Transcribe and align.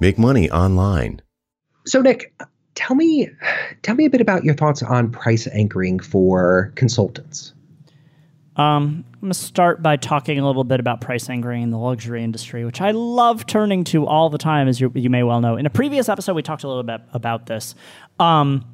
Make 0.00 0.18
money 0.18 0.50
online. 0.50 1.22
So, 1.86 2.00
Nick, 2.00 2.34
tell 2.74 2.96
me, 2.96 3.28
tell 3.82 3.94
me 3.94 4.04
a 4.04 4.10
bit 4.10 4.20
about 4.20 4.44
your 4.44 4.54
thoughts 4.54 4.82
on 4.82 5.10
price 5.10 5.46
anchoring 5.48 6.00
for 6.00 6.72
consultants. 6.74 7.52
Um, 8.56 9.04
I'm 9.14 9.20
going 9.20 9.32
to 9.32 9.38
start 9.38 9.82
by 9.82 9.96
talking 9.96 10.38
a 10.38 10.46
little 10.46 10.62
bit 10.62 10.78
about 10.78 11.00
price 11.00 11.28
anchoring 11.28 11.62
in 11.62 11.70
the 11.70 11.78
luxury 11.78 12.22
industry, 12.22 12.64
which 12.64 12.80
I 12.80 12.92
love 12.92 13.46
turning 13.46 13.82
to 13.84 14.06
all 14.06 14.30
the 14.30 14.38
time, 14.38 14.68
as 14.68 14.80
you, 14.80 14.92
you 14.94 15.10
may 15.10 15.24
well 15.24 15.40
know. 15.40 15.56
In 15.56 15.66
a 15.66 15.70
previous 15.70 16.08
episode, 16.08 16.34
we 16.34 16.42
talked 16.42 16.62
a 16.62 16.68
little 16.68 16.84
bit 16.84 17.00
about 17.12 17.46
this. 17.46 17.74
Um, 18.20 18.64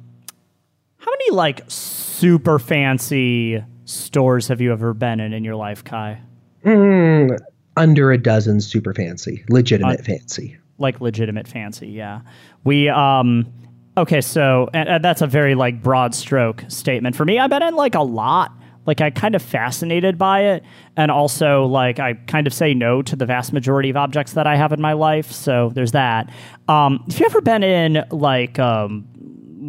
how 0.97 1.11
many 1.11 1.35
like 1.35 1.63
super 1.67 2.59
fancy 2.59 3.63
stores 3.85 4.47
have 4.49 4.61
you 4.61 4.71
ever 4.71 4.93
been 4.93 5.19
in 5.19 5.33
in 5.33 5.43
your 5.43 5.55
life, 5.55 5.83
Kai? 5.83 6.21
Mm, 6.63 7.39
under 7.75 8.11
a 8.11 8.19
dozen 8.19 8.61
super 8.61 8.93
fancy, 8.93 9.43
legitimate 9.49 10.01
uh, 10.01 10.03
fancy. 10.03 10.57
Like 10.81 10.99
legitimate 10.99 11.47
fancy, 11.47 11.87
yeah. 11.87 12.21
We 12.63 12.89
um 12.89 13.51
okay, 13.97 14.21
so 14.21 14.69
and, 14.73 14.89
and 14.89 15.03
that's 15.03 15.21
a 15.21 15.27
very 15.27 15.55
like 15.55 15.81
broad 15.81 16.13
stroke 16.13 16.65
statement. 16.67 17.15
For 17.15 17.25
me, 17.25 17.39
I've 17.39 17.49
been 17.49 17.63
in 17.63 17.75
like 17.75 17.95
a 17.95 18.01
lot 18.01 18.51
like 18.85 18.99
I 18.99 19.11
kind 19.11 19.35
of 19.35 19.41
fascinated 19.41 20.17
by 20.17 20.41
it, 20.41 20.63
and 20.97 21.11
also 21.11 21.65
like 21.65 21.99
I 21.99 22.15
kind 22.15 22.47
of 22.47 22.53
say 22.53 22.73
no 22.73 23.01
to 23.03 23.15
the 23.15 23.25
vast 23.25 23.53
majority 23.53 23.89
of 23.89 23.97
objects 23.97 24.33
that 24.33 24.47
I 24.47 24.55
have 24.55 24.73
in 24.73 24.81
my 24.81 24.93
life. 24.93 25.31
So 25.31 25.71
there's 25.73 25.91
that. 25.91 26.31
Um, 26.67 27.03
if 27.07 27.19
you 27.19 27.25
ever 27.25 27.41
been 27.41 27.63
in 27.63 28.03
like 28.09 28.57
um, 28.59 29.07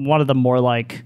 one 0.06 0.20
of 0.20 0.27
the 0.27 0.34
more 0.34 0.61
like 0.61 1.05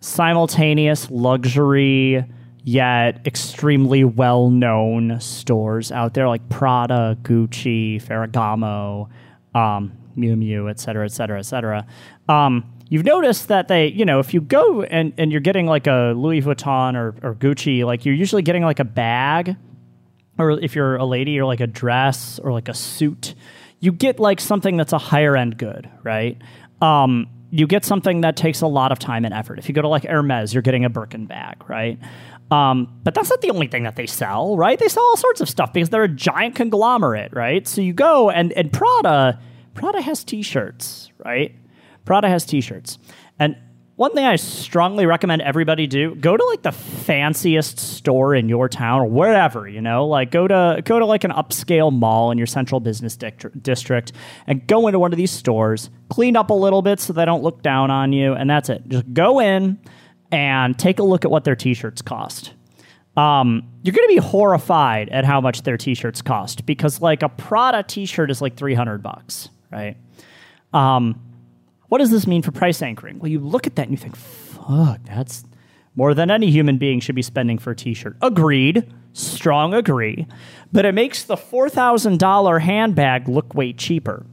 simultaneous 0.00 1.10
luxury 1.10 2.24
yet 2.64 3.26
extremely 3.26 4.04
well 4.04 4.48
known 4.48 5.20
stores 5.20 5.92
out 5.92 6.14
there 6.14 6.26
like 6.26 6.48
Prada, 6.48 7.16
Gucci, 7.22 8.02
Ferragamo, 8.02 9.08
um, 9.54 9.92
Miu 10.16 10.34
Miu, 10.34 10.70
et 10.70 10.80
cetera, 10.80 11.04
et 11.04 11.12
cetera, 11.12 11.38
et 11.38 11.42
cetera. 11.42 11.86
Um, 12.28 12.64
you've 12.88 13.04
noticed 13.04 13.48
that 13.48 13.68
they, 13.68 13.88
you 13.88 14.04
know, 14.04 14.18
if 14.18 14.32
you 14.32 14.40
go 14.40 14.82
and, 14.82 15.12
and 15.18 15.30
you're 15.30 15.42
getting 15.42 15.66
like 15.66 15.86
a 15.86 16.14
Louis 16.16 16.40
Vuitton 16.40 16.94
or, 16.96 17.14
or 17.22 17.34
Gucci, 17.34 17.84
like 17.84 18.06
you're 18.06 18.14
usually 18.14 18.42
getting 18.42 18.62
like 18.62 18.80
a 18.80 18.84
bag, 18.84 19.56
or 20.38 20.52
if 20.52 20.74
you're 20.74 20.96
a 20.96 21.04
lady, 21.04 21.38
or 21.38 21.44
like 21.44 21.60
a 21.60 21.66
dress 21.66 22.38
or 22.38 22.52
like 22.52 22.68
a 22.68 22.74
suit. 22.74 23.34
You 23.80 23.92
get 23.92 24.18
like 24.18 24.40
something 24.40 24.76
that's 24.78 24.92
a 24.92 24.98
higher 24.98 25.36
end 25.36 25.58
good, 25.58 25.90
right? 26.02 26.40
Um, 26.80 27.28
you 27.54 27.68
get 27.68 27.84
something 27.84 28.22
that 28.22 28.36
takes 28.36 28.62
a 28.62 28.66
lot 28.66 28.90
of 28.90 28.98
time 28.98 29.24
and 29.24 29.32
effort. 29.32 29.60
If 29.60 29.68
you 29.68 29.74
go 29.74 29.82
to 29.82 29.86
like 29.86 30.04
Hermes, 30.04 30.52
you're 30.52 30.62
getting 30.62 30.84
a 30.84 30.90
Birkin 30.90 31.26
bag, 31.26 31.62
right? 31.68 32.00
Um, 32.50 33.00
but 33.04 33.14
that's 33.14 33.30
not 33.30 33.42
the 33.42 33.50
only 33.50 33.68
thing 33.68 33.84
that 33.84 33.94
they 33.94 34.06
sell, 34.06 34.56
right? 34.56 34.76
They 34.76 34.88
sell 34.88 35.04
all 35.04 35.16
sorts 35.16 35.40
of 35.40 35.48
stuff 35.48 35.72
because 35.72 35.90
they're 35.90 36.02
a 36.02 36.08
giant 36.08 36.56
conglomerate, 36.56 37.32
right? 37.32 37.66
So 37.68 37.80
you 37.80 37.92
go 37.92 38.28
and 38.28 38.52
and 38.54 38.72
Prada, 38.72 39.40
Prada 39.74 40.00
has 40.00 40.24
T-shirts, 40.24 41.12
right? 41.24 41.54
Prada 42.04 42.28
has 42.28 42.44
t-shirts. 42.44 42.98
One 43.96 44.12
thing 44.12 44.24
I 44.24 44.34
strongly 44.34 45.06
recommend 45.06 45.42
everybody 45.42 45.86
do, 45.86 46.16
go 46.16 46.36
to 46.36 46.44
like 46.46 46.62
the 46.62 46.72
fanciest 46.72 47.78
store 47.78 48.34
in 48.34 48.48
your 48.48 48.68
town 48.68 49.02
or 49.02 49.06
wherever, 49.06 49.68
you 49.68 49.80
know, 49.80 50.08
like 50.08 50.32
go 50.32 50.48
to 50.48 50.82
go 50.84 50.98
to 50.98 51.06
like 51.06 51.22
an 51.22 51.30
upscale 51.30 51.92
mall 51.92 52.32
in 52.32 52.38
your 52.38 52.48
central 52.48 52.80
business 52.80 53.16
district 53.16 54.12
and 54.48 54.66
go 54.66 54.88
into 54.88 54.98
one 54.98 55.12
of 55.12 55.16
these 55.16 55.30
stores, 55.30 55.90
clean 56.08 56.36
up 56.36 56.50
a 56.50 56.54
little 56.54 56.82
bit 56.82 56.98
so 56.98 57.12
they 57.12 57.24
don't 57.24 57.44
look 57.44 57.62
down 57.62 57.92
on 57.92 58.12
you, 58.12 58.32
and 58.32 58.50
that's 58.50 58.68
it. 58.68 58.82
Just 58.88 59.12
go 59.12 59.38
in 59.40 59.78
and 60.32 60.76
take 60.76 60.98
a 60.98 61.04
look 61.04 61.24
at 61.24 61.30
what 61.30 61.44
their 61.44 61.54
t-shirts 61.54 62.02
cost. 62.02 62.52
Um, 63.16 63.62
you're 63.84 63.94
going 63.94 64.08
to 64.08 64.14
be 64.14 64.20
horrified 64.20 65.08
at 65.10 65.24
how 65.24 65.40
much 65.40 65.62
their 65.62 65.76
t-shirts 65.76 66.20
cost 66.20 66.66
because 66.66 67.00
like 67.00 67.22
a 67.22 67.28
Prada 67.28 67.84
t-shirt 67.84 68.28
is 68.32 68.42
like 68.42 68.56
300 68.56 69.04
bucks, 69.04 69.50
right? 69.70 69.96
Um, 70.72 71.20
what 71.94 72.00
does 72.00 72.10
this 72.10 72.26
mean 72.26 72.42
for 72.42 72.50
price 72.50 72.82
anchoring? 72.82 73.20
Well, 73.20 73.30
you 73.30 73.38
look 73.38 73.68
at 73.68 73.76
that 73.76 73.82
and 73.82 73.92
you 73.92 73.96
think, 73.96 74.16
fuck, 74.16 74.98
that's 75.04 75.44
more 75.94 76.12
than 76.12 76.28
any 76.28 76.50
human 76.50 76.76
being 76.76 76.98
should 76.98 77.14
be 77.14 77.22
spending 77.22 77.56
for 77.56 77.70
a 77.70 77.76
t 77.76 77.94
shirt. 77.94 78.16
Agreed. 78.20 78.92
Strong 79.12 79.74
agree. 79.74 80.26
But 80.72 80.86
it 80.86 80.92
makes 80.92 81.22
the 81.22 81.36
$4,000 81.36 82.60
handbag 82.60 83.28
look 83.28 83.54
way 83.54 83.72
cheaper. 83.72 84.26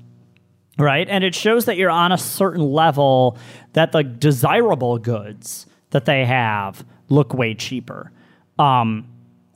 Right? 0.80 1.08
And 1.08 1.24
it 1.24 1.36
shows 1.36 1.66
that 1.66 1.78
you're 1.78 1.92
on 1.92 2.12
a 2.12 2.18
certain 2.18 2.64
level 2.64 3.38
that 3.74 3.92
the 3.92 4.02
desirable 4.02 4.98
goods 4.98 5.68
that 5.92 6.06
they 6.06 6.26
have 6.26 6.84
look 7.10 7.32
way 7.32 7.54
cheaper. 7.54 8.12
Um, 8.58 9.08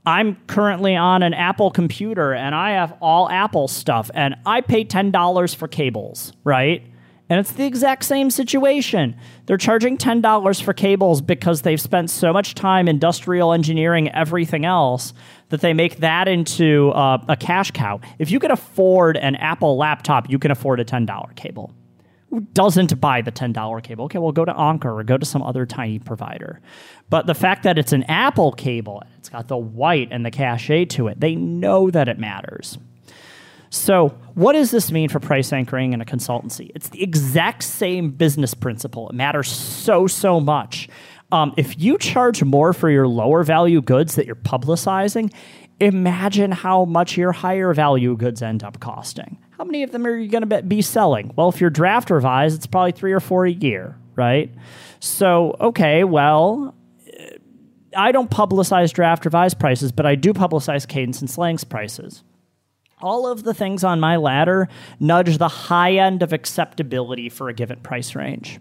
I'm 0.05 0.35
currently 0.45 0.95
on 0.95 1.23
an 1.23 1.33
Apple 1.33 1.71
computer 1.71 2.33
and 2.33 2.53
I 2.53 2.73
have 2.73 2.95
all 3.01 3.27
Apple 3.31 3.67
stuff 3.67 4.11
and 4.13 4.35
I 4.45 4.61
pay 4.61 4.85
$10 4.85 5.55
for 5.55 5.67
cables, 5.67 6.33
right? 6.44 6.83
And 7.30 7.40
it's 7.40 7.53
the 7.53 7.66
exact 7.66 8.06
same 8.06 8.30
situation. 8.30 9.16
They're 9.47 9.58
charging 9.58 9.97
$10 9.97 10.62
for 10.62 10.74
cables 10.74 11.22
because 11.22 11.63
they've 11.63 11.81
spent 11.81 12.12
so 12.12 12.31
much 12.31 12.53
time 12.53 12.88
industrial 12.88 13.52
engineering 13.52 14.09
everything 14.09 14.63
else 14.63 15.13
that 15.50 15.62
they 15.62 15.74
make 15.74 15.97
that 15.97 16.28
into 16.28 16.91
uh, 16.91 17.24
a 17.28 17.36
cash 17.36 17.72
cow. 17.72 18.00
If 18.19 18.30
you 18.30 18.40
can 18.40 18.52
afford 18.52 19.18
an 19.18 19.36
Apple 19.36 19.75
laptop, 19.75 20.30
you 20.30 20.38
can 20.38 20.52
afford 20.52 20.80
a 20.80 20.86
$10 20.86 21.36
cable. 21.36 21.74
Who 22.30 22.41
doesn't 22.41 23.00
buy 23.00 23.22
the 23.22 23.31
$10 23.31 23.81
cable? 23.81 24.06
Okay, 24.06 24.19
well, 24.19 24.31
go 24.31 24.46
to 24.46 24.59
Anker 24.59 25.00
or 25.00 25.03
go 25.03 25.18
to 25.18 25.25
some 25.25 25.42
other 25.42 25.66
tiny 25.66 26.00
provider. 26.00 26.59
But 27.09 27.28
the 27.28 27.36
fact 27.36 27.63
that 27.63 27.78
it's 27.78 27.94
an 27.94 28.03
Apple 28.03 28.52
cable, 28.52 29.02
it's 29.18 29.30
got 29.30 29.47
the 29.47 29.57
white 29.57 30.09
and 30.12 30.25
the 30.25 30.31
cachet 30.31 30.86
to 30.86 31.07
it, 31.07 31.19
they 31.19 31.34
know 31.34 31.90
that 31.90 32.07
it 32.07 32.19
matters. 32.19 32.78
So, 33.75 34.08
what 34.36 34.53
does 34.53 34.72
this 34.72 34.90
mean 34.90 35.09
for 35.09 35.19
price 35.19 35.52
anchoring 35.52 35.91
in 35.91 36.00
a 36.00 36.06
consultancy? 36.06 36.72
It's 36.74 36.90
the 36.90 37.03
exact 37.03 37.62
same 37.62 38.09
business 38.12 38.53
principle. 38.53 39.09
It 39.09 39.16
matters 39.16 39.52
so, 39.52 40.08
so 40.08 40.40
much. 40.40 40.88
Um, 41.34 41.53
if 41.58 41.78
you 41.78 41.97
charge 41.97 42.41
more 42.41 42.72
for 42.72 42.90
your 42.90 43.06
lower 43.06 43.44
value 43.44 43.81
goods 43.81 44.16
that 44.16 44.25
you're 44.25 44.36
publicizing, 44.36 45.30
imagine 45.81 46.53
how 46.53 46.86
much 46.86 47.18
your 47.18 47.34
higher 47.34 47.74
value 47.74 48.16
goods 48.16 48.41
end 48.41 48.63
up 48.63 48.80
costing. 48.80 49.38
How 49.58 49.66
many 49.66 49.84
of 49.84 49.92
them 49.92 50.07
are 50.07 50.16
you 50.16 50.30
going 50.30 50.47
to 50.47 50.62
be 50.63 50.81
selling? 50.81 51.34
Well, 51.36 51.50
if 51.50 51.59
you're 51.59 51.69
draft 51.69 52.09
revised, 52.09 52.56
it's 52.56 52.68
probably 52.68 52.94
three 52.94 53.12
or 53.12 53.19
four 53.19 53.46
a 53.46 53.52
year, 53.52 53.97
right? 54.16 54.56
So, 55.02 55.57
okay, 55.59 56.06
well, 56.06 56.74
I 57.96 58.13
don't 58.13 58.31
publicize 58.31 58.94
draft 58.94 59.25
revised 59.25 59.59
prices, 59.59 59.92
but 59.92 60.06
I 60.06 60.16
do 60.16 60.31
publicize 60.31 60.88
cadence 60.88 61.19
and 61.19 61.30
slangs 61.30 61.66
prices 61.66 62.24
all 63.01 63.28
of 63.28 63.44
the 63.44 63.53
things 63.53 63.83
on 63.83 64.00
my 64.00 64.16
ladder 64.16 64.67
nudge 65.00 65.38
the 65.38 65.47
high 65.47 65.94
end 65.94 66.23
of 66.23 66.33
acceptability 66.33 67.29
for 67.29 67.50
a 67.50 67.53
given 67.53 67.79
price 67.79 68.16
range. 68.16 68.59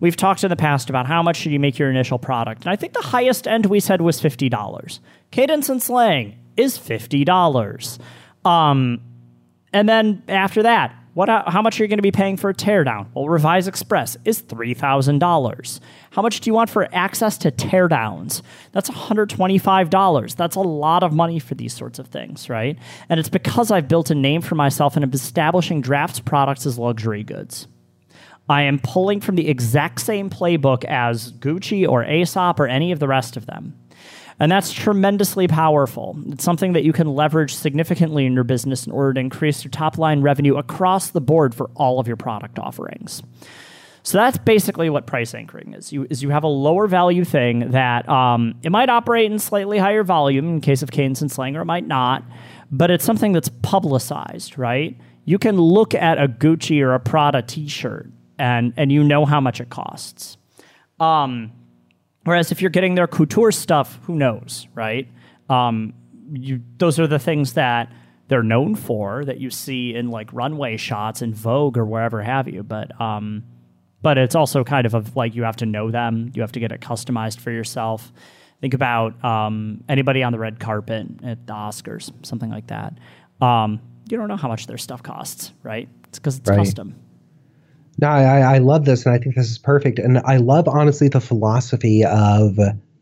We've 0.00 0.16
talked 0.16 0.42
in 0.42 0.50
the 0.50 0.56
past 0.56 0.90
about 0.90 1.06
how 1.06 1.22
much 1.22 1.36
should 1.36 1.52
you 1.52 1.60
make 1.60 1.78
your 1.78 1.88
initial 1.88 2.18
product, 2.18 2.62
and 2.62 2.70
I 2.70 2.76
think 2.76 2.92
the 2.92 3.00
highest 3.00 3.46
end 3.46 3.66
we 3.66 3.78
said 3.78 4.00
was 4.00 4.20
fifty 4.20 4.48
dollars. 4.48 5.00
Cadence 5.30 5.68
and 5.68 5.82
slang 5.82 6.38
is 6.56 6.76
fifty 6.76 7.24
dollars, 7.24 8.00
um, 8.44 9.00
and 9.72 9.88
then 9.88 10.22
after 10.26 10.64
that, 10.64 10.94
what? 11.14 11.28
Uh, 11.28 11.50
how 11.50 11.60
much 11.60 11.78
are 11.78 11.84
you 11.84 11.88
going 11.88 11.98
to 11.98 12.02
be 12.02 12.10
paying 12.12 12.36
for 12.36 12.50
a 12.50 12.54
teardown? 12.54 13.06
Well, 13.14 13.28
Revise 13.28 13.68
Express 13.68 14.16
is 14.24 14.40
three 14.40 14.74
thousand 14.74 15.18
dollars. 15.18 15.80
How 16.10 16.22
much 16.22 16.40
do 16.40 16.50
you 16.50 16.54
want 16.54 16.70
for 16.70 16.88
access 16.94 17.38
to 17.38 17.50
teardowns? 17.50 18.42
That's 18.72 18.88
one 18.88 18.98
hundred 18.98 19.30
twenty-five 19.30 19.90
dollars. 19.90 20.34
That's 20.34 20.56
a 20.56 20.60
lot 20.60 21.02
of 21.02 21.12
money 21.12 21.38
for 21.38 21.54
these 21.54 21.74
sorts 21.74 21.98
of 21.98 22.08
things, 22.08 22.48
right? 22.48 22.78
And 23.08 23.20
it's 23.20 23.28
because 23.28 23.70
I've 23.70 23.88
built 23.88 24.10
a 24.10 24.14
name 24.14 24.40
for 24.40 24.54
myself 24.54 24.96
and 24.96 25.04
am 25.04 25.12
establishing 25.12 25.80
drafts 25.80 26.20
products 26.20 26.66
as 26.66 26.78
luxury 26.78 27.22
goods. 27.22 27.66
I 28.48 28.62
am 28.62 28.78
pulling 28.78 29.20
from 29.20 29.36
the 29.36 29.48
exact 29.48 30.00
same 30.00 30.28
playbook 30.28 30.84
as 30.84 31.32
Gucci 31.32 31.88
or 31.88 32.04
Aesop 32.04 32.58
or 32.58 32.66
any 32.66 32.90
of 32.90 32.98
the 32.98 33.08
rest 33.08 33.36
of 33.36 33.46
them. 33.46 33.78
And 34.40 34.50
that's 34.50 34.72
tremendously 34.72 35.46
powerful. 35.46 36.18
It's 36.28 36.44
something 36.44 36.72
that 36.72 36.84
you 36.84 36.92
can 36.92 37.06
leverage 37.14 37.54
significantly 37.54 38.26
in 38.26 38.32
your 38.32 38.44
business 38.44 38.86
in 38.86 38.92
order 38.92 39.14
to 39.14 39.20
increase 39.20 39.64
your 39.64 39.70
top 39.70 39.98
line 39.98 40.22
revenue 40.22 40.56
across 40.56 41.10
the 41.10 41.20
board 41.20 41.54
for 41.54 41.70
all 41.74 42.00
of 42.00 42.06
your 42.06 42.16
product 42.16 42.58
offerings. 42.58 43.22
So 44.04 44.18
that's 44.18 44.38
basically 44.38 44.90
what 44.90 45.06
price 45.06 45.34
anchoring 45.34 45.74
is. 45.74 45.92
You 45.92 46.06
is 46.10 46.22
you 46.22 46.30
have 46.30 46.42
a 46.42 46.48
lower 46.48 46.88
value 46.88 47.24
thing 47.24 47.70
that 47.70 48.08
um, 48.08 48.54
it 48.62 48.70
might 48.70 48.88
operate 48.88 49.30
in 49.30 49.38
slightly 49.38 49.78
higher 49.78 50.02
volume 50.02 50.48
in 50.48 50.60
case 50.60 50.82
of 50.82 50.90
cadence 50.90 51.22
and 51.22 51.30
slang, 51.30 51.56
or 51.56 51.62
it 51.62 51.66
might 51.66 51.86
not, 51.86 52.24
but 52.72 52.90
it's 52.90 53.04
something 53.04 53.32
that's 53.32 53.50
publicized, 53.62 54.58
right? 54.58 54.98
You 55.24 55.38
can 55.38 55.56
look 55.56 55.94
at 55.94 56.18
a 56.18 56.26
Gucci 56.26 56.82
or 56.82 56.94
a 56.94 57.00
Prada 57.00 57.42
T-shirt 57.42 58.10
and 58.38 58.74
and 58.76 58.90
you 58.90 59.04
know 59.04 59.24
how 59.24 59.40
much 59.40 59.60
it 59.60 59.70
costs. 59.70 60.36
Um, 60.98 61.52
Whereas 62.24 62.52
if 62.52 62.60
you're 62.60 62.70
getting 62.70 62.94
their 62.94 63.06
couture 63.06 63.50
stuff, 63.52 63.98
who 64.04 64.14
knows, 64.14 64.66
right? 64.74 65.08
Um, 65.50 65.92
you, 66.32 66.60
those 66.78 66.98
are 67.00 67.06
the 67.06 67.18
things 67.18 67.54
that 67.54 67.92
they're 68.28 68.42
known 68.44 68.74
for 68.76 69.24
that 69.24 69.38
you 69.38 69.50
see 69.50 69.94
in 69.94 70.08
like 70.08 70.32
runway 70.32 70.76
shots 70.76 71.20
in 71.20 71.34
Vogue 71.34 71.76
or 71.76 71.84
wherever 71.84 72.22
have 72.22 72.48
you. 72.48 72.62
But 72.62 72.98
um, 73.00 73.42
but 74.02 74.18
it's 74.18 74.34
also 74.34 74.64
kind 74.64 74.86
of 74.86 75.14
like 75.16 75.34
you 75.34 75.42
have 75.42 75.56
to 75.56 75.66
know 75.66 75.90
them. 75.90 76.30
You 76.34 76.42
have 76.42 76.52
to 76.52 76.60
get 76.60 76.72
it 76.72 76.80
customized 76.80 77.40
for 77.40 77.50
yourself. 77.50 78.12
Think 78.60 78.74
about 78.74 79.22
um, 79.24 79.82
anybody 79.88 80.22
on 80.22 80.32
the 80.32 80.38
red 80.38 80.60
carpet 80.60 81.06
at 81.24 81.46
the 81.46 81.52
Oscars, 81.52 82.12
something 82.24 82.50
like 82.50 82.68
that. 82.68 82.94
Um, 83.40 83.80
you 84.08 84.16
don't 84.16 84.28
know 84.28 84.36
how 84.36 84.48
much 84.48 84.66
their 84.66 84.78
stuff 84.78 85.02
costs, 85.02 85.52
right? 85.62 85.88
It's 86.08 86.18
because 86.18 86.38
it's 86.38 86.48
Right. 86.48 86.58
custom. 86.58 86.94
No, 88.02 88.08
I, 88.08 88.56
I 88.56 88.58
love 88.58 88.84
this, 88.84 89.06
and 89.06 89.14
I 89.14 89.18
think 89.18 89.36
this 89.36 89.48
is 89.48 89.58
perfect. 89.58 90.00
And 90.00 90.18
I 90.24 90.38
love, 90.38 90.66
honestly, 90.66 91.08
the 91.08 91.20
philosophy 91.20 92.04
of 92.04 92.58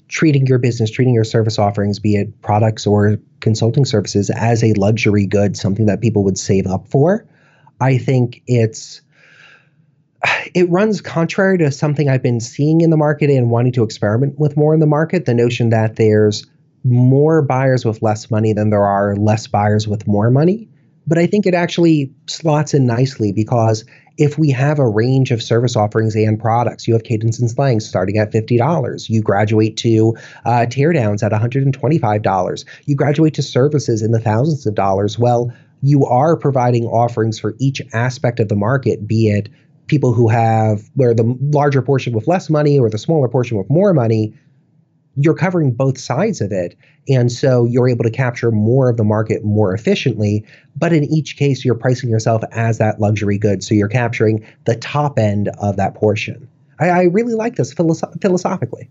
treating 0.09 0.47
your 0.47 0.59
business, 0.59 0.91
treating 0.91 1.15
your 1.15 1.25
service 1.25 1.59
offerings, 1.59 1.99
be 1.99 2.17
it 2.17 2.43
products 2.43 2.87
or 2.87 3.17
consulting 3.41 3.87
services, 3.87 4.29
as 4.29 4.63
a 4.63 4.75
luxury 4.75 5.25
good, 5.25 5.57
something 5.57 5.87
that 5.87 6.03
people 6.03 6.23
would 6.25 6.37
save 6.37 6.67
up 6.67 6.87
for. 6.87 7.27
I 7.81 7.97
think 7.97 8.43
it's 8.47 9.01
it 10.55 10.69
runs 10.69 11.01
contrary 11.01 11.57
to 11.57 11.73
something 11.73 12.11
I've 12.11 12.23
been 12.23 12.41
seeing 12.41 12.83
in 12.83 12.91
the 12.91 12.99
market 12.99 13.31
and 13.31 13.49
wanting 13.49 13.73
to 13.73 13.83
experiment 13.83 14.39
with 14.39 14.55
more 14.55 14.75
in 14.75 14.81
the 14.81 14.87
market. 14.87 15.25
The 15.25 15.33
notion 15.33 15.71
that 15.71 15.97
there's 15.97 16.47
more 16.85 17.41
buyers 17.41 17.87
with 17.87 18.03
less 18.03 18.31
money 18.31 18.53
than 18.53 18.69
there 18.69 18.85
are 18.85 19.17
less 19.17 19.47
buyers 19.47 19.89
with 19.89 20.07
more 20.07 20.31
money. 20.31 20.69
But 21.07 21.17
I 21.17 21.27
think 21.27 21.47
it 21.47 21.55
actually 21.55 22.13
slots 22.27 22.75
in 22.75 22.87
nicely 22.87 23.33
because 23.33 23.87
if 24.21 24.39
we 24.39 24.51
have 24.51 24.79
a 24.79 24.87
range 24.87 25.31
of 25.31 25.43
service 25.43 25.75
offerings 25.75 26.15
and 26.15 26.39
products, 26.39 26.87
you 26.87 26.93
have 26.93 27.05
Cadence 27.05 27.41
and 27.41 27.51
Slang 27.51 27.81
starting 27.81 28.19
at 28.19 28.31
$50. 28.31 29.09
You 29.09 29.23
graduate 29.23 29.79
to 29.79 30.15
uh, 30.45 30.67
teardowns 30.69 31.23
at 31.23 31.33
$125. 31.33 32.65
You 32.85 32.95
graduate 32.95 33.35
to 33.35 33.43
services 33.43 34.03
in 34.03 34.13
the 34.13 34.21
thousands 34.21 34.67
of 34.67 34.75
dollars. 34.75 35.19
Well, 35.19 35.51
you 35.81 36.05
are 36.05 36.37
providing 36.37 36.85
offerings 36.85 37.41
for 37.41 37.57
each 37.59 37.81
aspect 37.95 38.41
of 38.41 38.49
the 38.49 38.57
market, 38.57 39.09
be 39.09 39.31
it 39.31 39.49
people 39.87 40.13
who 40.13 40.29
have 40.29 40.89
where 40.95 41.13
the 41.13 41.37
larger 41.51 41.83
portion 41.83 42.13
with 42.13 42.29
less 42.29 42.49
money 42.49 42.79
or 42.79 42.89
the 42.89 42.97
smaller 42.97 43.27
portion 43.27 43.59
with 43.59 43.69
more 43.69 43.93
money 43.93 44.33
you're 45.23 45.35
covering 45.35 45.73
both 45.73 45.99
sides 45.99 46.41
of 46.41 46.53
it 46.53 46.77
and 47.09 47.31
so 47.31 47.65
you're 47.65 47.89
able 47.89 48.05
to 48.05 48.11
capture 48.11 48.51
more 48.51 48.89
of 48.89 48.97
the 48.97 49.05
market 49.05 49.45
more 49.45 49.75
efficiently. 49.75 50.45
But 50.77 50.93
in 50.93 51.05
each 51.05 51.37
case 51.37 51.65
you're 51.65 51.75
pricing 51.75 52.11
yourself 52.11 52.43
as 52.53 52.79
that 52.79 53.01
luxury 53.01 53.39
good 53.39 53.63
so 53.63 53.75
you're 53.75 53.89
capturing 53.89 54.45
the 54.65 54.77
top 54.77 55.19
end 55.19 55.49
of 55.61 55.77
that 55.77 55.95
portion. 55.95 56.49
I, 56.79 56.89
I 56.89 57.03
really 57.05 57.35
like 57.35 57.57
this 57.57 57.75
philosoph- 57.75 58.21
philosophically 58.21 58.89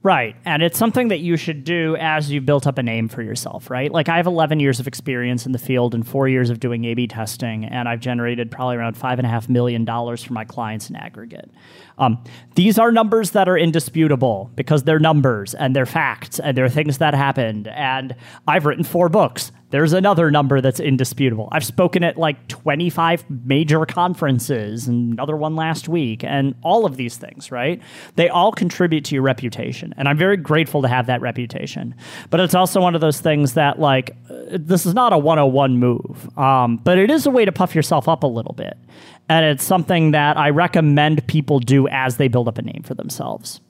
Right. 0.00 0.36
And 0.44 0.62
it's 0.62 0.78
something 0.78 1.08
that 1.08 1.18
you 1.18 1.36
should 1.36 1.64
do 1.64 1.96
as 1.98 2.30
you've 2.30 2.46
built 2.46 2.68
up 2.68 2.78
a 2.78 2.82
name 2.84 3.08
for 3.08 3.20
yourself, 3.20 3.68
right? 3.68 3.90
Like 3.90 4.08
I 4.08 4.16
have 4.16 4.28
11 4.28 4.60
years 4.60 4.78
of 4.78 4.86
experience 4.86 5.44
in 5.44 5.50
the 5.50 5.58
field 5.58 5.92
and 5.92 6.06
four 6.06 6.28
years 6.28 6.50
of 6.50 6.60
doing 6.60 6.84
A 6.84 6.94
B 6.94 7.08
testing, 7.08 7.64
and 7.64 7.88
I've 7.88 7.98
generated 7.98 8.48
probably 8.48 8.76
around 8.76 8.96
$5.5 8.96 9.48
million 9.48 9.84
for 9.84 10.32
my 10.32 10.44
clients 10.44 10.88
in 10.88 10.94
aggregate. 10.94 11.50
Um, 11.98 12.22
these 12.54 12.78
are 12.78 12.92
numbers 12.92 13.32
that 13.32 13.48
are 13.48 13.58
indisputable 13.58 14.52
because 14.54 14.84
they're 14.84 15.00
numbers 15.00 15.54
and 15.54 15.74
they're 15.74 15.84
facts 15.84 16.38
and 16.38 16.56
they're 16.56 16.68
things 16.68 16.98
that 16.98 17.14
happened. 17.14 17.66
And 17.66 18.14
I've 18.46 18.66
written 18.66 18.84
four 18.84 19.08
books. 19.08 19.50
There's 19.70 19.92
another 19.92 20.30
number 20.30 20.60
that's 20.60 20.80
indisputable. 20.80 21.48
I've 21.52 21.64
spoken 21.64 22.02
at 22.02 22.16
like 22.16 22.48
25 22.48 23.24
major 23.44 23.84
conferences, 23.84 24.88
and 24.88 25.12
another 25.12 25.36
one 25.36 25.56
last 25.56 25.88
week, 25.88 26.24
and 26.24 26.54
all 26.62 26.86
of 26.86 26.96
these 26.96 27.16
things, 27.16 27.50
right? 27.50 27.82
They 28.16 28.28
all 28.30 28.52
contribute 28.52 29.04
to 29.06 29.14
your 29.14 29.22
reputation. 29.22 29.92
And 29.98 30.08
I'm 30.08 30.16
very 30.16 30.38
grateful 30.38 30.82
to 30.82 30.88
have 30.88 31.06
that 31.06 31.20
reputation. 31.20 31.94
But 32.30 32.40
it's 32.40 32.54
also 32.54 32.80
one 32.80 32.94
of 32.94 33.00
those 33.00 33.20
things 33.20 33.54
that, 33.54 33.78
like, 33.78 34.16
this 34.50 34.86
is 34.86 34.94
not 34.94 35.12
a 35.12 35.18
101 35.18 35.76
move, 35.76 36.38
um, 36.38 36.78
but 36.78 36.96
it 36.98 37.10
is 37.10 37.26
a 37.26 37.30
way 37.30 37.44
to 37.44 37.52
puff 37.52 37.74
yourself 37.74 38.08
up 38.08 38.22
a 38.22 38.26
little 38.26 38.54
bit. 38.54 38.78
And 39.28 39.44
it's 39.44 39.64
something 39.64 40.12
that 40.12 40.38
I 40.38 40.48
recommend 40.50 41.26
people 41.26 41.60
do 41.60 41.86
as 41.88 42.16
they 42.16 42.28
build 42.28 42.48
up 42.48 42.56
a 42.56 42.62
name 42.62 42.82
for 42.84 42.94
themselves. 42.94 43.60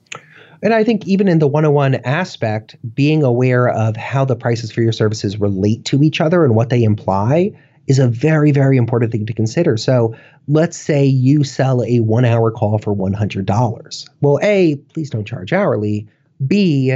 And 0.61 0.73
I 0.73 0.83
think 0.83 1.07
even 1.07 1.27
in 1.27 1.39
the 1.39 1.47
101 1.47 1.95
aspect, 2.05 2.75
being 2.93 3.23
aware 3.23 3.69
of 3.69 3.95
how 3.95 4.25
the 4.25 4.35
prices 4.35 4.71
for 4.71 4.81
your 4.81 4.91
services 4.91 5.39
relate 5.39 5.85
to 5.85 6.03
each 6.03 6.19
other 6.19 6.43
and 6.43 6.55
what 6.55 6.69
they 6.69 6.83
imply 6.83 7.51
is 7.87 7.97
a 7.97 8.07
very, 8.07 8.51
very 8.51 8.77
important 8.77 9.11
thing 9.11 9.25
to 9.25 9.33
consider. 9.33 9.75
So 9.77 10.15
let's 10.47 10.77
say 10.77 11.05
you 11.05 11.43
sell 11.43 11.83
a 11.83 12.01
one 12.01 12.25
hour 12.25 12.51
call 12.51 12.77
for 12.77 12.95
$100. 12.95 14.09
Well, 14.21 14.39
A, 14.43 14.75
please 14.93 15.09
don't 15.09 15.25
charge 15.25 15.53
hourly. 15.53 16.07
B, 16.45 16.95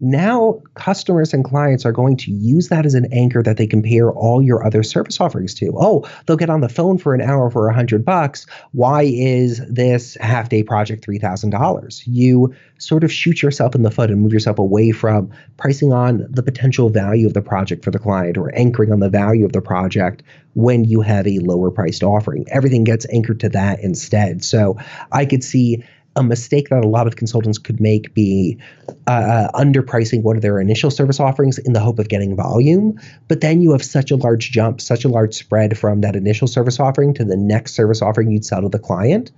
now 0.00 0.60
customers 0.74 1.34
and 1.34 1.44
clients 1.44 1.84
are 1.84 1.92
going 1.92 2.16
to 2.16 2.30
use 2.30 2.68
that 2.68 2.86
as 2.86 2.94
an 2.94 3.06
anchor 3.12 3.42
that 3.42 3.56
they 3.56 3.66
compare 3.66 4.10
all 4.10 4.42
your 4.42 4.64
other 4.66 4.82
service 4.82 5.20
offerings 5.20 5.54
to. 5.54 5.72
Oh, 5.76 6.08
they'll 6.26 6.36
get 6.36 6.50
on 6.50 6.60
the 6.60 6.68
phone 6.68 6.98
for 6.98 7.14
an 7.14 7.20
hour 7.20 7.50
for 7.50 7.68
a 7.68 7.74
hundred 7.74 8.04
bucks. 8.04 8.46
Why 8.72 9.02
is 9.02 9.60
this 9.68 10.16
half 10.20 10.48
day 10.48 10.62
project 10.62 11.04
three 11.04 11.18
thousand 11.18 11.50
dollars? 11.50 12.02
You 12.06 12.54
sort 12.78 13.04
of 13.04 13.12
shoot 13.12 13.42
yourself 13.42 13.74
in 13.74 13.82
the 13.82 13.90
foot 13.90 14.10
and 14.10 14.22
move 14.22 14.32
yourself 14.32 14.58
away 14.58 14.90
from 14.90 15.30
pricing 15.58 15.92
on 15.92 16.26
the 16.30 16.42
potential 16.42 16.88
value 16.88 17.26
of 17.26 17.34
the 17.34 17.42
project 17.42 17.84
for 17.84 17.90
the 17.90 17.98
client 17.98 18.38
or 18.38 18.54
anchoring 18.54 18.92
on 18.92 19.00
the 19.00 19.10
value 19.10 19.44
of 19.44 19.52
the 19.52 19.60
project 19.60 20.22
when 20.54 20.84
you 20.84 21.00
have 21.02 21.26
a 21.26 21.38
lower 21.40 21.70
priced 21.70 22.02
offering. 22.02 22.44
Everything 22.50 22.84
gets 22.84 23.06
anchored 23.12 23.40
to 23.40 23.48
that 23.50 23.80
instead. 23.80 24.42
So 24.42 24.78
I 25.12 25.26
could 25.26 25.44
see 25.44 25.84
a 26.20 26.22
mistake 26.22 26.68
that 26.68 26.84
a 26.84 26.88
lot 26.88 27.06
of 27.06 27.16
consultants 27.16 27.58
could 27.58 27.80
make 27.80 28.14
be 28.14 28.58
uh, 29.06 29.48
underpricing 29.54 30.22
one 30.22 30.36
of 30.36 30.42
their 30.42 30.60
initial 30.60 30.90
service 30.90 31.18
offerings 31.18 31.58
in 31.58 31.72
the 31.72 31.80
hope 31.80 31.98
of 31.98 32.08
getting 32.08 32.36
volume. 32.36 32.98
But 33.28 33.40
then 33.40 33.60
you 33.60 33.72
have 33.72 33.84
such 33.84 34.10
a 34.10 34.16
large 34.16 34.50
jump, 34.50 34.80
such 34.80 35.04
a 35.04 35.08
large 35.08 35.34
spread 35.34 35.76
from 35.76 36.02
that 36.02 36.16
initial 36.16 36.46
service 36.46 36.78
offering 36.78 37.14
to 37.14 37.24
the 37.24 37.36
next 37.36 37.74
service 37.74 38.02
offering 38.02 38.30
you'd 38.30 38.44
sell 38.44 38.62
to 38.62 38.68
the 38.68 38.78
client. 38.78 39.32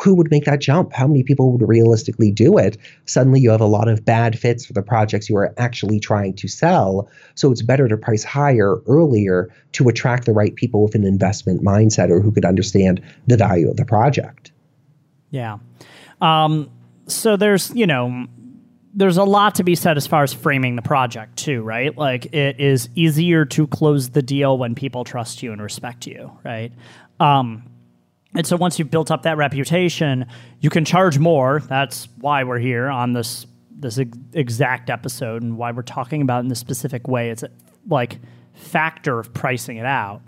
Who 0.00 0.14
would 0.14 0.30
make 0.30 0.44
that 0.44 0.60
jump? 0.60 0.92
How 0.92 1.08
many 1.08 1.24
people 1.24 1.50
would 1.52 1.68
realistically 1.68 2.30
do 2.30 2.56
it? 2.56 2.78
Suddenly, 3.06 3.40
you 3.40 3.50
have 3.50 3.60
a 3.60 3.66
lot 3.66 3.88
of 3.88 4.04
bad 4.04 4.38
fits 4.38 4.64
for 4.64 4.72
the 4.72 4.82
projects 4.82 5.28
you 5.28 5.36
are 5.36 5.52
actually 5.58 5.98
trying 5.98 6.34
to 6.34 6.46
sell. 6.46 7.10
So, 7.34 7.50
it's 7.50 7.62
better 7.62 7.88
to 7.88 7.96
price 7.96 8.22
higher 8.22 8.76
earlier 8.86 9.52
to 9.72 9.88
attract 9.88 10.24
the 10.24 10.32
right 10.32 10.54
people 10.54 10.84
with 10.84 10.94
an 10.94 11.04
investment 11.04 11.64
mindset 11.64 12.10
or 12.10 12.20
who 12.20 12.30
could 12.30 12.44
understand 12.44 13.02
the 13.26 13.36
value 13.36 13.68
of 13.68 13.76
the 13.76 13.84
project. 13.84 14.52
Yeah. 15.30 15.58
Um, 16.20 16.70
so 17.06 17.36
there's, 17.36 17.74
you 17.74 17.86
know, 17.86 18.26
there's 18.94 19.16
a 19.16 19.24
lot 19.24 19.54
to 19.56 19.64
be 19.64 19.74
said 19.74 19.96
as 19.96 20.06
far 20.06 20.22
as 20.22 20.32
framing 20.32 20.76
the 20.76 20.82
project 20.82 21.36
too, 21.36 21.62
right? 21.62 21.96
Like 21.96 22.26
it 22.34 22.58
is 22.60 22.88
easier 22.94 23.44
to 23.46 23.66
close 23.66 24.10
the 24.10 24.22
deal 24.22 24.58
when 24.58 24.74
people 24.74 25.04
trust 25.04 25.42
you 25.42 25.52
and 25.52 25.62
respect 25.62 26.06
you, 26.06 26.32
right? 26.44 26.72
Um, 27.20 27.64
and 28.34 28.46
so 28.46 28.56
once 28.56 28.78
you've 28.78 28.90
built 28.90 29.10
up 29.10 29.22
that 29.22 29.36
reputation, 29.36 30.26
you 30.60 30.70
can 30.70 30.84
charge 30.84 31.18
more. 31.18 31.60
That's 31.60 32.08
why 32.18 32.44
we're 32.44 32.58
here 32.58 32.88
on 32.88 33.12
this 33.12 33.46
this 33.80 33.98
ex- 33.98 34.18
exact 34.32 34.90
episode 34.90 35.42
and 35.42 35.56
why 35.56 35.70
we're 35.70 35.82
talking 35.82 36.20
about 36.20 36.40
in 36.40 36.48
this 36.48 36.58
specific 36.58 37.06
way. 37.06 37.30
It's 37.30 37.44
a, 37.44 37.50
like 37.88 38.18
factor 38.54 39.18
of 39.20 39.32
pricing 39.32 39.76
it 39.76 39.86
out. 39.86 40.20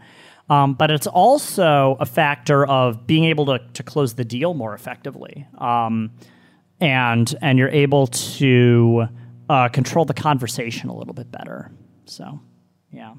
Um, 0.50 0.74
but 0.74 0.90
it's 0.90 1.06
also 1.06 1.96
a 2.00 2.04
factor 2.04 2.66
of 2.66 3.06
being 3.06 3.24
able 3.24 3.46
to, 3.46 3.60
to 3.74 3.82
close 3.82 4.14
the 4.14 4.24
deal 4.24 4.52
more 4.52 4.74
effectively. 4.74 5.46
Um, 5.56 6.10
and 6.80 7.34
and 7.40 7.58
you're 7.58 7.68
able 7.68 8.08
to 8.08 9.06
uh, 9.48 9.68
control 9.68 10.04
the 10.04 10.14
conversation 10.14 10.88
a 10.88 10.94
little 10.94 11.14
bit 11.14 11.30
better. 11.30 11.70
So, 12.04 12.40
yeah. 12.92 13.14